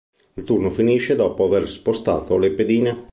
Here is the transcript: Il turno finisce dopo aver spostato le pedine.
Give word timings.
Il 0.33 0.43
turno 0.45 0.71
finisce 0.71 1.13
dopo 1.13 1.43
aver 1.45 1.69
spostato 1.69 2.39
le 2.39 2.51
pedine. 2.53 3.09